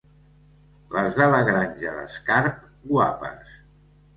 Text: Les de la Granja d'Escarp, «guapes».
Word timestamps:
Les 0.95 1.19
de 1.19 1.27
la 1.35 1.43
Granja 1.49 1.93
d'Escarp, 1.99 2.59
«guapes». 2.89 3.57